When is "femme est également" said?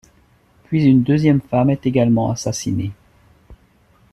1.41-2.31